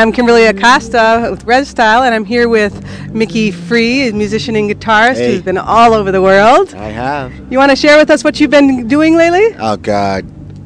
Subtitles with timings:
[0.00, 2.72] am Kimberly Acosta with Red Style, and I'm here with
[3.08, 5.32] Micki Free, a musician and guitarist Hey.
[5.32, 6.74] who's been all over the world.
[6.74, 7.32] I have.
[7.52, 9.54] You want to share with us what you've been doing lately?
[9.58, 10.24] Oh God.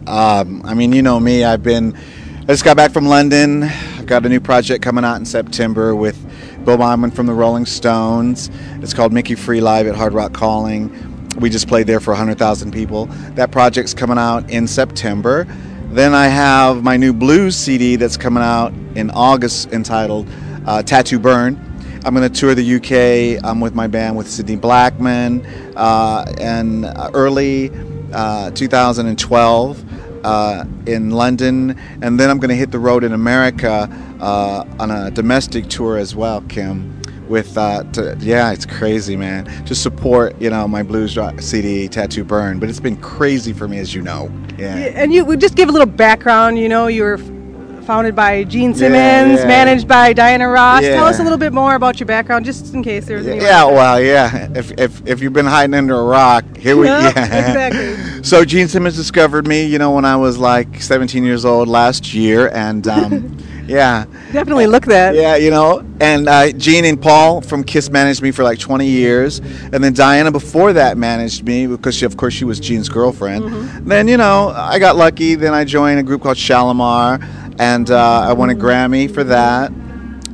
[0.08, 1.42] Um, I mean, you know me.
[1.44, 1.96] I've been.
[2.42, 3.64] I just got back from London.
[3.64, 6.16] I've got a new project coming out in September with
[6.64, 8.50] Bill Wyman from the Rolling Stones.
[8.82, 10.92] It's called Micki Free Live at Hard Rock Calling.
[11.40, 13.06] We just played there for 100,000 people.
[13.34, 15.46] That project's coming out in September.
[15.90, 20.28] Then I have my new blues CD that's coming out in August entitled
[20.66, 21.60] uh, Tattoo Burn.
[22.04, 23.42] I'm going to tour the UK.
[23.42, 25.44] I'm with my band with Cindy Blackman.
[25.74, 26.84] Uh, and
[27.14, 27.70] early
[28.12, 31.78] uh, 2012 uh, in London.
[32.02, 33.88] And then I'm going to hit the road in America
[34.20, 36.92] uh, on a domestic tour as well, Kim.
[37.28, 39.46] With uh, to, yeah, it's crazy, man.
[39.64, 43.78] To support, you know, my blues CD, Tattoo Burn, but it's been crazy for me,
[43.78, 44.30] as you know.
[44.58, 44.74] Yeah.
[44.74, 46.58] And you just give a little background.
[46.58, 47.16] You know, you were
[47.84, 49.46] founded by Gene Simmons, yeah.
[49.46, 50.82] managed by Diana Ross.
[50.82, 53.40] Tell us a little bit more about your background, just in case there's any.
[53.40, 54.48] Yeah, well, yeah.
[54.54, 57.68] If, if, if you've been hiding under a rock, here we Yeah, yeah.
[57.68, 58.22] exactly.
[58.24, 62.14] So Gene Simmons discovered me, you know, when I was like 17 years old last
[62.14, 63.36] year, and um,
[63.66, 65.14] yeah, Definitely look that.
[65.14, 65.84] yeah, you know.
[66.00, 69.92] And uh, Gene and Paul from Kiss managed me for like 20 years, and then
[69.92, 73.44] Diana before that managed me because she, of course, she was Gene's girlfriend.
[73.44, 73.88] Mm-hmm.
[73.88, 75.34] Then you know, I got lucky.
[75.34, 77.20] Then I joined a group called Shalimar,
[77.58, 79.70] and uh, I won a Grammy for that.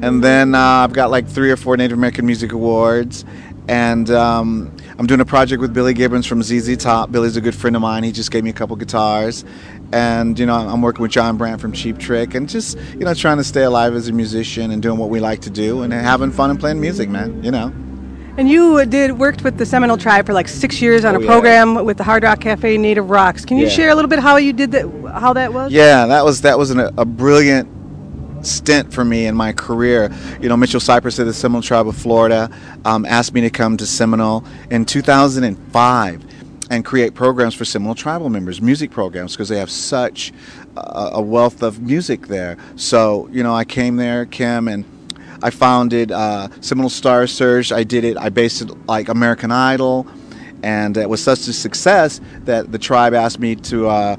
[0.02, 3.24] And then uh, I've got like three or four Native American Music Awards.
[3.68, 7.12] And um, I'm doing a project with Billy Gibbons from ZZ Top.
[7.12, 8.02] Billy's a good friend of mine.
[8.02, 9.44] He just gave me a couple guitars.
[9.92, 13.12] And, you know, I'm working with Jon Brant from Cheap Trick and just, you know,
[13.14, 15.92] trying to stay alive as a musician and doing what we like to do and
[15.92, 17.72] having fun and playing music, man, you know.
[18.36, 21.20] And you did worked with the Seminole Tribe for like six years on Oh, a
[21.20, 21.26] yeah.
[21.28, 23.44] program with the Hard Rock Cafe Native Rocks.
[23.44, 23.70] Can you Yeah.
[23.70, 24.88] share a little bit how you did that?
[25.12, 25.72] How that was?
[25.72, 27.68] Yeah, that was that was an, a brilliant
[28.46, 30.12] stint for me in my career.
[30.40, 32.50] You know, Mitchell Cypress of the Seminole Tribe of Florida
[32.84, 36.24] um, asked me to come to Seminole in 2005
[36.70, 40.32] and create programs for Seminole tribal members, music programs, because they have such
[40.76, 42.56] a, a wealth of music there.
[42.76, 44.84] So, you know, I came there, Kim, and
[45.42, 47.72] I founded uh, Seminole Star Search.
[47.72, 48.16] I did it.
[48.16, 50.06] I based it like American Idol,
[50.62, 54.16] and it was such a success that the tribe asked me to uh,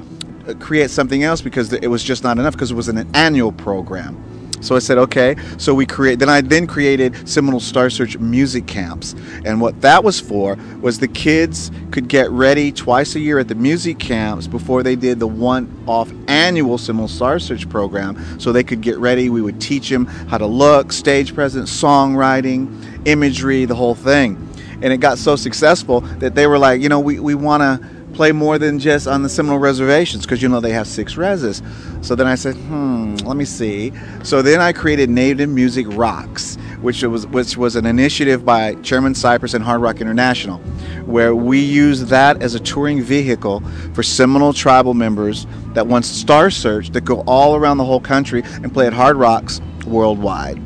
[0.59, 4.17] create something else because it was just not enough because it was an annual program.
[4.61, 5.35] So I said, okay.
[5.57, 6.19] So we create.
[6.19, 10.99] Then I then created Seminole Star Search music camps, and what that was for was
[10.99, 15.19] the kids could get ready twice a year at the music camps before they did
[15.19, 18.39] the one-off annual Seminole Star Search program.
[18.39, 19.29] So they could get ready.
[19.29, 24.47] We would teach them how to look, stage presence, songwriting, imagery, the whole thing.
[24.83, 27.87] And it got so successful that they were like, you know, we, we want to
[28.21, 31.63] play more than just on the Seminole reservations because you know they have six reses.
[32.05, 33.91] So then I said, hmm, let me see.
[34.21, 39.15] So then I created Native Music Rocks, which was which was an initiative by Chairman
[39.15, 40.59] Cypress and Hard Rock International,
[41.07, 43.63] where we use that as a touring vehicle
[43.95, 48.43] for Seminole tribal members that want Star Search that go all around the whole country
[48.45, 50.61] and play at Hard Rocks worldwide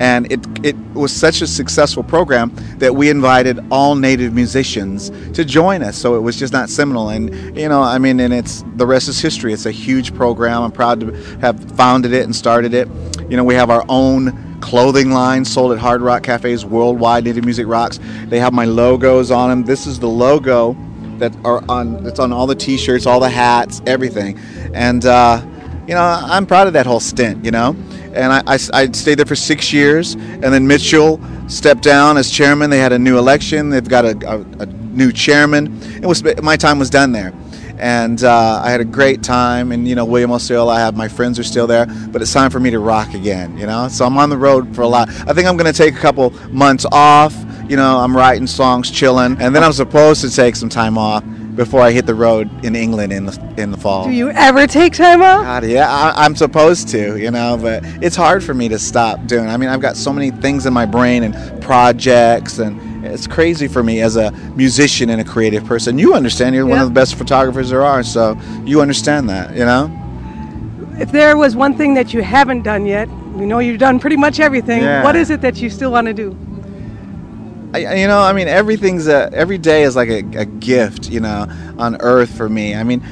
[0.00, 5.44] and it it was such a successful program that we invited all native musicians to
[5.44, 5.96] join us.
[5.96, 9.08] So it was just not seminole and you know i mean and it's the rest
[9.08, 9.52] is history.
[9.52, 10.62] It's a huge program.
[10.62, 12.88] I'm proud to have founded it and started it.
[13.28, 17.44] You know we have our own clothing line sold at hard rock cafes worldwide native
[17.44, 17.98] music rocks.
[18.26, 20.76] They have my logos on them this is the logo
[21.18, 24.38] that are on that's on all the t-shirts all the hats everything.
[24.74, 25.44] And uh
[25.86, 27.76] you know, I'm proud of that whole stint, you know.
[28.14, 32.30] And I, I, I stayed there for six years, and then Mitchell stepped down as
[32.30, 32.70] chairman.
[32.70, 33.70] They had a new election.
[33.70, 35.80] They've got a, a, a new chairman.
[36.02, 37.32] It was my time was done there,
[37.78, 39.72] and uh, I had a great time.
[39.72, 42.50] And you know, William Osceola, I have my friends are still there, but it's time
[42.50, 43.88] for me to rock again, you know.
[43.88, 45.08] So I'm on the road for a lot.
[45.08, 47.34] I think I'm going to take a couple months off.
[47.68, 51.24] You know, I'm writing songs, chilling, and then I'm supposed to take some time off
[51.54, 54.04] before I hit the road in England in the in the fall.
[54.04, 55.42] Do you ever take time off?
[55.42, 59.26] God, yeah, I, I'm supposed to, you know, but it's hard for me to stop
[59.26, 59.48] doing.
[59.48, 63.68] I mean, I've got so many things in my brain and projects, and it's crazy
[63.68, 65.98] for me as a musician and a creative person.
[65.98, 66.54] You understand?
[66.54, 69.98] You're one of the best photographers there are, so you understand that, you know.
[70.98, 74.16] If there was one thing that you haven't done yet, we know you've done pretty
[74.16, 74.82] much everything.
[74.82, 75.02] Yeah.
[75.02, 76.36] What is it that you still want to do?
[77.74, 81.20] I, you know, I mean, everything's a, every day is like a, a gift, you
[81.20, 81.46] know,
[81.78, 82.74] on earth for me.
[82.74, 83.02] I mean,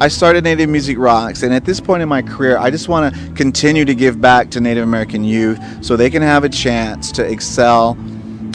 [0.00, 3.14] I started Native Music Rocks, and at this point in my career, I just want
[3.14, 7.10] to continue to give back to Native American youth so they can have a chance
[7.12, 7.96] to excel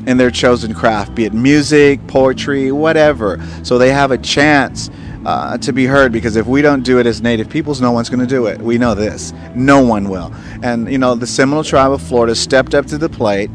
[0.06, 3.46] in their chosen craft, be it music, poetry, whatever.
[3.64, 4.90] So they have a chance
[5.26, 8.10] uh, to be heard because if we don't do it as native peoples, no one's
[8.10, 8.62] going to do it.
[8.62, 9.34] We know this.
[9.54, 10.34] No one will.
[10.64, 13.50] And, you know, the Seminole Tribe of Florida stepped up to the plate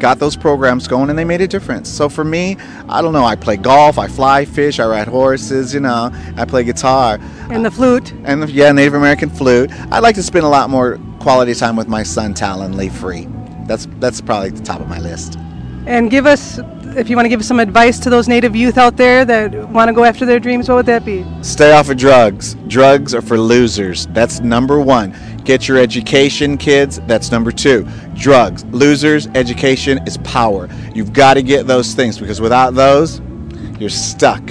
[0.00, 1.88] got those programs going and they made a difference.
[1.88, 2.56] So for me,
[2.88, 6.44] I don't know, I play golf, I fly, fish, I ride horses, you know, I
[6.44, 7.18] play guitar.
[7.50, 8.12] And the flute.
[8.24, 9.70] And the, yeah, Native American flute.
[9.92, 13.28] I'd like to spend a lot more quality time with my son Talon Lee Free.
[13.66, 15.38] That's that's probably the top of my list.
[15.86, 16.58] And give us
[16.96, 19.88] if you want to give some advice to those native youth out there that want
[19.88, 21.24] to go after their dreams, what would that be?
[21.42, 22.54] Stay off of drugs.
[22.66, 24.06] Drugs are for losers.
[24.08, 25.14] That's number one.
[25.44, 27.00] Get your education, kids.
[27.06, 27.86] That's number two.
[28.14, 30.68] Drugs, losers, education is power.
[30.94, 33.20] You've got to get those things because without those,
[33.78, 34.42] you're stuck.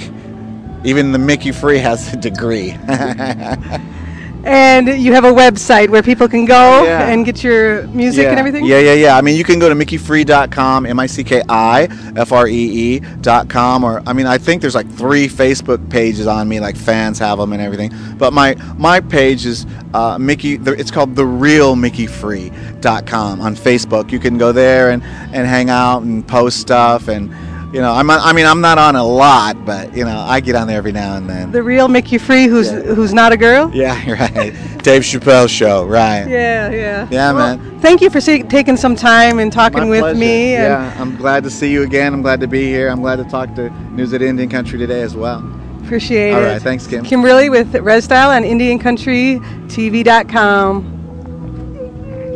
[0.84, 2.76] Even the Micki Free has a degree.
[4.44, 7.08] And you have a website where people can go Yeah.
[7.08, 8.30] and get your music yeah.
[8.30, 8.64] and everything?
[8.64, 9.16] Yeah, yeah, yeah.
[9.16, 12.96] I mean, you can go to mickifree.com, M I C K I F R E
[12.96, 17.18] E.com, or I mean, I think there's like three Facebook pages on me, like fans
[17.18, 17.92] have them and everything.
[18.16, 20.66] But my my page is uh, Micki.
[20.78, 24.10] It's called the real mickifree.com on Facebook.
[24.12, 27.30] You can go there and and hang out and post stuff and.
[27.72, 28.10] You know, I'm.
[28.10, 30.76] on, I mean, I'm not on a lot, but you know, I get on there
[30.76, 31.52] every now and then.
[31.52, 32.80] The real Micki Free, who's Yeah.
[32.94, 33.70] who's not a girl?
[33.80, 34.52] Yeah, right.
[34.82, 36.26] Dave Chappelle show, right?
[36.26, 37.06] Yeah, yeah.
[37.10, 37.78] Yeah, Well, man.
[37.80, 40.18] Thank you for sa- taking some time and talking My with pleasure.
[40.18, 40.54] me.
[40.56, 42.12] And Yeah, I'm glad to see you again.
[42.12, 42.88] I'm glad to be here.
[42.88, 45.44] I'm glad to talk to News at Indian Country today as well.
[45.84, 46.44] Appreciate All it.
[46.46, 47.04] All right, thanks, Kim.
[47.04, 50.86] Kimberly with Red Style on IndianCountryTV.com.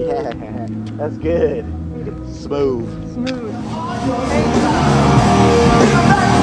[0.05, 0.33] Yeah,
[0.97, 1.65] that's good.
[2.33, 2.87] Smooth.
[3.15, 3.55] Smooth.
[5.95, 6.34] Thanks,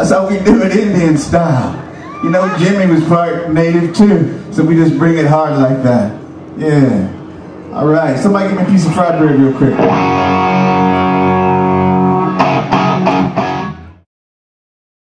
[0.00, 1.76] That's how we do it Indian style.
[2.24, 6.18] You know, Jimmy was part native too, so we just bring it hard like that.
[6.56, 7.70] Yeah.
[7.74, 9.74] All right, somebody give me a piece of fried bread real quick.